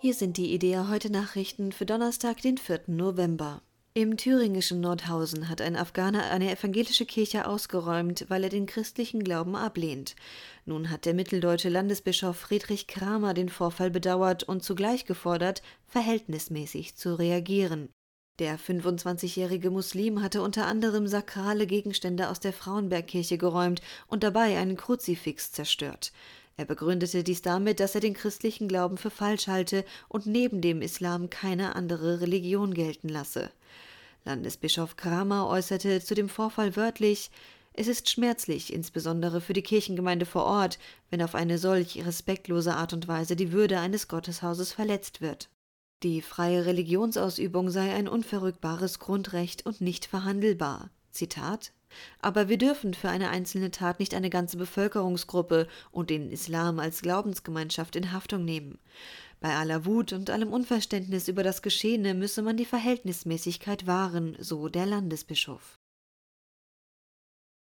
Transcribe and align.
Hier 0.00 0.14
sind 0.14 0.36
die 0.36 0.54
Idea 0.54 0.88
heute 0.88 1.10
Nachrichten 1.10 1.72
für 1.72 1.84
Donnerstag, 1.84 2.40
den 2.40 2.56
4. 2.56 2.82
November. 2.86 3.62
Im 3.94 4.16
thüringischen 4.16 4.80
Nordhausen 4.80 5.48
hat 5.48 5.60
ein 5.60 5.74
Afghaner 5.74 6.30
eine 6.30 6.52
evangelische 6.52 7.04
Kirche 7.04 7.48
ausgeräumt, 7.48 8.26
weil 8.28 8.44
er 8.44 8.48
den 8.48 8.66
christlichen 8.66 9.24
Glauben 9.24 9.56
ablehnt. 9.56 10.14
Nun 10.66 10.90
hat 10.90 11.04
der 11.04 11.14
mitteldeutsche 11.14 11.68
Landesbischof 11.68 12.36
Friedrich 12.36 12.86
Kramer 12.86 13.34
den 13.34 13.48
Vorfall 13.48 13.90
bedauert 13.90 14.44
und 14.44 14.62
zugleich 14.62 15.04
gefordert, 15.04 15.62
verhältnismäßig 15.88 16.94
zu 16.94 17.18
reagieren. 17.18 17.88
Der 18.38 18.56
25-jährige 18.56 19.72
Muslim 19.72 20.22
hatte 20.22 20.42
unter 20.42 20.66
anderem 20.66 21.08
sakrale 21.08 21.66
Gegenstände 21.66 22.28
aus 22.28 22.38
der 22.38 22.52
Frauenbergkirche 22.52 23.36
geräumt 23.36 23.82
und 24.06 24.22
dabei 24.22 24.58
einen 24.58 24.76
Kruzifix 24.76 25.50
zerstört. 25.50 26.12
Er 26.58 26.64
begründete 26.64 27.22
dies 27.22 27.40
damit, 27.40 27.78
dass 27.78 27.94
er 27.94 28.00
den 28.00 28.14
christlichen 28.14 28.66
Glauben 28.66 28.98
für 28.98 29.10
falsch 29.10 29.46
halte 29.46 29.84
und 30.08 30.26
neben 30.26 30.60
dem 30.60 30.82
Islam 30.82 31.30
keine 31.30 31.76
andere 31.76 32.20
Religion 32.20 32.74
gelten 32.74 33.08
lasse. 33.08 33.52
Landesbischof 34.24 34.96
Kramer 34.96 35.46
äußerte 35.46 36.02
zu 36.02 36.16
dem 36.16 36.28
Vorfall 36.28 36.74
wörtlich 36.74 37.30
Es 37.74 37.86
ist 37.86 38.10
schmerzlich, 38.10 38.72
insbesondere 38.72 39.40
für 39.40 39.52
die 39.52 39.62
Kirchengemeinde 39.62 40.26
vor 40.26 40.46
Ort, 40.46 40.80
wenn 41.10 41.22
auf 41.22 41.36
eine 41.36 41.58
solch 41.58 42.04
respektlose 42.04 42.74
Art 42.74 42.92
und 42.92 43.06
Weise 43.06 43.36
die 43.36 43.52
Würde 43.52 43.78
eines 43.78 44.08
Gotteshauses 44.08 44.72
verletzt 44.72 45.20
wird. 45.20 45.48
Die 46.02 46.22
freie 46.22 46.66
Religionsausübung 46.66 47.70
sei 47.70 47.94
ein 47.94 48.08
unverrückbares 48.08 48.98
Grundrecht 48.98 49.64
und 49.64 49.80
nicht 49.80 50.06
verhandelbar. 50.06 50.90
Zitat 51.12 51.72
aber 52.20 52.48
wir 52.48 52.58
dürfen 52.58 52.94
für 52.94 53.08
eine 53.08 53.30
einzelne 53.30 53.70
Tat 53.70 54.00
nicht 54.00 54.14
eine 54.14 54.30
ganze 54.30 54.56
Bevölkerungsgruppe 54.56 55.68
und 55.90 56.10
den 56.10 56.30
Islam 56.30 56.78
als 56.78 57.02
Glaubensgemeinschaft 57.02 57.96
in 57.96 58.12
Haftung 58.12 58.44
nehmen. 58.44 58.78
Bei 59.40 59.54
aller 59.54 59.84
Wut 59.84 60.12
und 60.12 60.30
allem 60.30 60.52
Unverständnis 60.52 61.28
über 61.28 61.42
das 61.42 61.62
Geschehene 61.62 62.14
müsse 62.14 62.42
man 62.42 62.56
die 62.56 62.64
Verhältnismäßigkeit 62.64 63.86
wahren, 63.86 64.36
so 64.40 64.68
der 64.68 64.86
Landesbischof. 64.86 65.78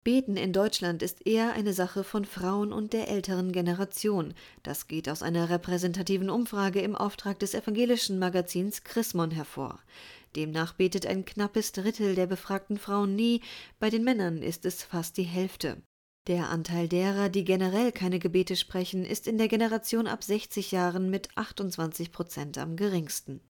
Beten 0.03 0.35
in 0.35 0.51
Deutschland 0.51 1.01
ist 1.01 1.25
eher 1.25 1.53
eine 1.53 1.71
Sache 1.71 2.03
von 2.03 2.25
Frauen 2.25 2.73
und 2.73 2.91
der 2.91 3.07
älteren 3.07 3.53
Generation. 3.53 4.33
Das 4.61 4.89
geht 4.89 5.07
aus 5.07 5.23
einer 5.23 5.49
repräsentativen 5.49 6.29
Umfrage 6.29 6.81
im 6.81 6.93
Auftrag 6.93 7.39
des 7.39 7.53
evangelischen 7.53 8.19
Magazins 8.19 8.83
Chrismon 8.83 9.31
hervor. 9.31 9.79
Demnach 10.35 10.73
betet 10.73 11.05
ein 11.05 11.25
knappes 11.25 11.71
Drittel 11.71 12.15
der 12.15 12.27
befragten 12.27 12.77
Frauen 12.77 13.15
nie, 13.15 13.41
bei 13.79 13.89
den 13.89 14.03
Männern 14.03 14.41
ist 14.41 14.65
es 14.65 14.83
fast 14.83 15.17
die 15.17 15.23
Hälfte. 15.23 15.81
Der 16.27 16.49
Anteil 16.49 16.87
derer, 16.87 17.29
die 17.29 17.43
generell 17.43 17.91
keine 17.91 18.17
Gebete 18.17 18.55
sprechen, 18.55 19.03
ist 19.03 19.27
in 19.27 19.37
der 19.37 19.49
Generation 19.49 20.07
ab 20.07 20.23
60 20.23 20.71
Jahren 20.71 21.09
mit 21.09 21.29
28 21.35 22.11
Prozent 22.11 22.57
am 22.57 22.77
geringsten. 22.77 23.41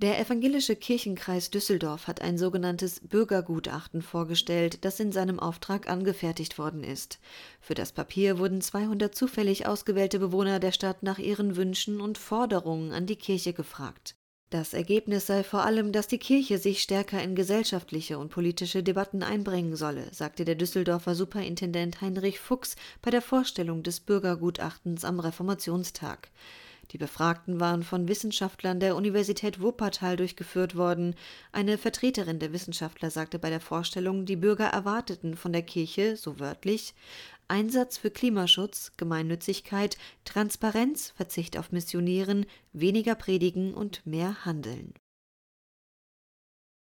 Der 0.00 0.18
Evangelische 0.18 0.76
Kirchenkreis 0.76 1.50
Düsseldorf 1.50 2.06
hat 2.06 2.22
ein 2.22 2.38
sogenanntes 2.38 3.00
Bürgergutachten 3.06 4.00
vorgestellt, 4.00 4.86
das 4.86 4.98
in 4.98 5.12
seinem 5.12 5.38
Auftrag 5.38 5.90
angefertigt 5.90 6.56
worden 6.56 6.82
ist. 6.82 7.20
Für 7.60 7.74
das 7.74 7.92
Papier 7.92 8.38
wurden 8.38 8.62
200 8.62 9.14
zufällig 9.14 9.66
ausgewählte 9.66 10.18
Bewohner 10.18 10.58
der 10.58 10.72
Stadt 10.72 11.02
nach 11.02 11.18
ihren 11.18 11.56
Wünschen 11.56 12.00
und 12.00 12.16
Forderungen 12.16 12.92
an 12.92 13.04
die 13.04 13.16
Kirche 13.16 13.52
gefragt. 13.52 14.16
Das 14.50 14.74
Ergebnis 14.74 15.28
sei 15.28 15.44
vor 15.44 15.62
allem, 15.62 15.92
dass 15.92 16.08
die 16.08 16.18
Kirche 16.18 16.58
sich 16.58 16.82
stärker 16.82 17.22
in 17.22 17.36
gesellschaftliche 17.36 18.18
und 18.18 18.30
politische 18.30 18.82
Debatten 18.82 19.22
einbringen 19.22 19.76
solle, 19.76 20.12
sagte 20.12 20.44
der 20.44 20.56
Düsseldorfer 20.56 21.14
Superintendent 21.14 22.00
Heinrich 22.00 22.40
Fuchs 22.40 22.74
bei 23.00 23.12
der 23.12 23.22
Vorstellung 23.22 23.84
des 23.84 24.00
Bürgergutachtens 24.00 25.04
am 25.04 25.20
Reformationstag. 25.20 26.30
Die 26.90 26.98
Befragten 26.98 27.60
waren 27.60 27.84
von 27.84 28.08
Wissenschaftlern 28.08 28.80
der 28.80 28.96
Universität 28.96 29.60
Wuppertal 29.60 30.16
durchgeführt 30.16 30.74
worden. 30.74 31.14
Eine 31.52 31.78
Vertreterin 31.78 32.40
der 32.40 32.52
Wissenschaftler 32.52 33.10
sagte 33.10 33.38
bei 33.38 33.50
der 33.50 33.60
Vorstellung, 33.60 34.26
die 34.26 34.34
Bürger 34.34 34.66
erwarteten 34.66 35.36
von 35.36 35.52
der 35.52 35.62
Kirche, 35.62 36.16
so 36.16 36.40
wörtlich, 36.40 36.94
Einsatz 37.50 37.98
für 37.98 38.10
Klimaschutz, 38.10 38.92
Gemeinnützigkeit, 38.96 39.98
Transparenz, 40.24 41.12
Verzicht 41.16 41.58
auf 41.58 41.72
Missionieren, 41.72 42.46
weniger 42.72 43.16
Predigen 43.16 43.74
und 43.74 44.06
mehr 44.06 44.44
Handeln. 44.44 44.94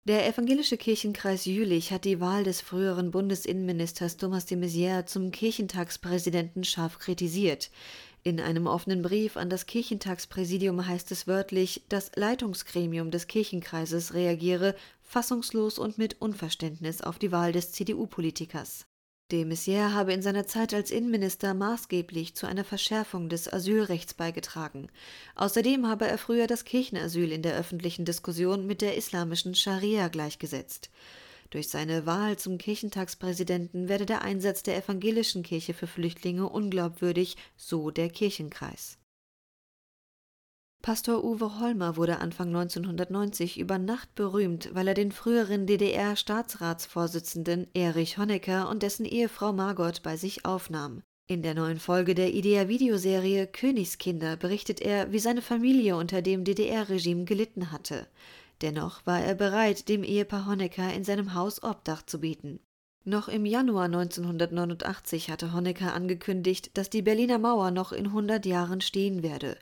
Der 0.05 0.27
evangelische 0.29 0.77
Kirchenkreis 0.77 1.47
Jülich 1.47 1.93
hat 1.93 2.05
die 2.05 2.21
Wahl 2.21 2.45
des 2.45 2.61
früheren 2.61 3.11
Bundesinnenministers 3.11 4.17
Thomas 4.17 4.47
de 4.47 4.57
Maizière 4.57 5.05
zum 5.05 5.33
Kirchentagspräsidenten 5.33 6.63
scharf 6.63 7.01
kritisiert. 7.01 7.71
In 8.23 8.41
einem 8.41 8.67
offenen 8.67 9.03
Brief 9.03 9.37
an 9.37 9.51
das 9.51 9.67
Kirchentagspräsidium 9.67 10.87
heißt 10.87 11.11
es 11.11 11.27
wörtlich, 11.27 11.83
das 11.89 12.13
Leitungsgremium 12.15 13.11
des 13.11 13.27
Kirchenkreises 13.27 14.15
reagiere 14.15 14.75
fassungslos 15.03 15.79
und 15.79 15.99
mit 15.99 16.21
Unverständnis 16.21 17.03
auf 17.03 17.19
die 17.19 17.33
Wahl 17.33 17.53
des 17.53 17.73
CDU-Politikers. 17.73 18.87
De 19.33 19.45
Maizière 19.45 19.93
habe 19.93 20.13
in 20.13 20.23
seiner 20.23 20.47
Zeit 20.47 20.73
als 20.73 20.93
Innenminister 20.93 21.53
maßgeblich 21.53 22.37
zu 22.37 22.47
einer 22.47 22.63
Verschärfung 22.63 23.29
des 23.29 23.53
Asylrechts 23.53 24.15
beigetragen. 24.15 24.87
Außerdem 25.35 25.89
habe 25.89 26.07
er 26.07 26.17
früher 26.17 26.47
das 26.47 26.65
Kirchenasyl 26.65 27.33
in 27.33 27.43
der 27.43 27.57
öffentlichen 27.57 28.05
Diskussion 28.05 28.69
mit 28.69 28.83
der 28.83 28.97
islamischen 28.97 29.57
Scharia 29.57 30.07
gleichgesetzt. 30.07 30.91
Durch 31.51 31.69
seine 31.69 32.07
Wahl 32.07 32.37
zum 32.37 32.57
Kirchentagspräsidenten 32.57 33.89
werde 33.89 34.07
der 34.07 34.23
Einsatz 34.23 34.63
der 34.63 34.77
evangelischen 34.77 35.43
Kirche 35.43 35.75
für 35.75 35.89
Flüchtlinge 35.89 36.49
unglaubwürdig, 36.49 37.37
so 37.57 37.91
der 37.91 38.11
Kirchenkreis. 38.11 38.97
Pastor 40.87 41.25
Uwe 41.25 41.59
Holmer 41.59 41.97
wurde 41.97 42.21
Anfang 42.21 42.55
1990 42.55 43.59
über 43.59 43.77
Nacht 43.77 44.15
berühmt, 44.15 44.71
weil 44.73 44.87
er 44.87 44.95
den 44.95 45.11
früheren 45.11 45.67
DDR-Staatsratsvorsitzenden 45.67 47.67
Erich 47.75 48.19
Honecker 48.19 48.71
und 48.71 48.85
dessen 48.85 49.05
Ehefrau 49.05 49.53
Margot 49.53 50.01
bei 50.05 50.17
sich 50.17 50.45
aufnahm. 50.45 51.03
In 51.27 51.43
der 51.43 51.55
neuen 51.55 51.81
Folge 51.81 52.15
der 52.15 52.33
IDEA-Videoserie 52.33 53.49
Königskinder 53.49 54.37
berichtet 54.37 54.81
er, 54.81 55.11
wie 55.11 55.19
seine 55.19 55.43
Familie 55.43 55.97
unter 55.97 56.23
dem 56.23 56.45
DDR-Regime 56.45 57.25
gelitten 57.25 57.73
hatte. 57.73 58.07
Dennoch 58.63 59.05
war 59.05 59.21
er 59.21 59.35
bereit, 59.35 59.89
dem 59.89 60.05
Ehepaar 60.05 60.47
Honecker 60.47 60.95
in 60.95 61.03
seinem 61.03 61.35
Haus 61.35 61.65
Obdach 61.65 62.03
zu 62.03 62.21
bieten. 62.21 62.61
Noch 63.09 63.27
im 63.27 63.45
Januar 63.45 63.87
1989 63.87 65.31
hatte 65.31 65.53
Honecker 65.53 65.95
angekündigt, 65.95 66.79
dass 66.79 66.91
die 66.91 67.03
Berliner 67.03 67.39
Mauer 67.39 67.73
noch 67.73 67.91
in 67.91 68.07
100 68.07 68.47
Jahren 68.47 68.81
stehen 68.81 69.25
werde. 69.25 69.59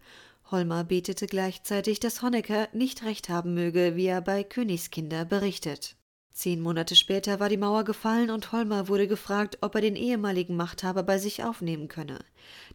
Holmer 0.50 0.84
betete 0.84 1.27
gleichzeitig, 1.27 2.00
dass 2.00 2.22
Honecker 2.22 2.69
nicht 2.72 3.03
recht 3.05 3.28
haben 3.28 3.55
möge, 3.55 3.97
wie 3.97 4.06
er 4.06 4.21
bei 4.21 4.44
Königskinder 4.44 5.25
berichtet. 5.25 5.97
Zehn 6.32 6.60
Monate 6.60 6.97
später 6.97 7.38
war 7.38 7.49
die 7.49 7.56
Mauer 7.56 7.84
gefallen 7.84 8.31
und 8.31 8.50
Holmer 8.50 8.88
wurde 8.88 9.06
gefragt, 9.06 9.59
ob 9.60 9.77
er 9.77 9.81
den 9.81 9.94
ehemaligen 9.94 10.56
Machthaber 10.56 11.05
bei 11.05 11.16
sich 11.19 11.44
aufnehmen 11.44 11.87
könne. 11.87 12.25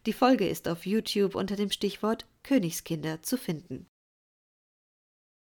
Die 0.06 0.14
Folge 0.14 0.48
ist 0.48 0.66
auf 0.66 0.86
YouTube 0.86 1.34
unter 1.34 1.56
dem 1.56 1.70
Stichwort 1.70 2.26
Königskinder 2.42 3.22
zu 3.22 3.36
finden. 3.36 3.86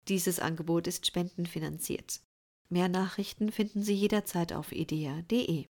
Dieses 0.09 0.41
Angebot 0.41 0.87
ist 0.87 1.07
spendenfinanziert. 1.07 2.23
Mehr 2.71 2.89
Nachrichten 2.89 3.53
finden 3.53 3.83
Sie 3.83 3.95
jederzeit 3.95 4.53
auf 4.53 4.73
idea.de. 4.73 5.67